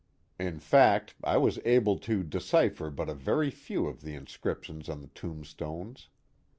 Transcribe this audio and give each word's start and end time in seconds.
In 0.39 0.57
fact, 0.59 1.13
I 1.23 1.37
was 1.37 1.59
able 1.63 1.99
to 1.99 2.23
decipher 2.23 2.89
but 2.89 3.07
a 3.07 3.13
very 3.13 3.51
few 3.51 3.85
of 3.85 4.01
the 4.01 4.15
inscriptions 4.15 4.89
on 4.89 5.01
the 5.01 5.09
tombstones. 5.09 6.09